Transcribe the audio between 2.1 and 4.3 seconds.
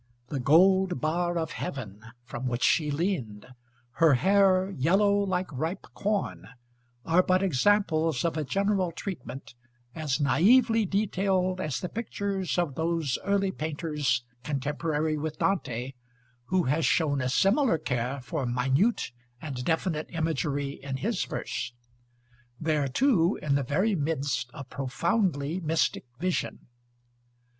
from which she leaned, her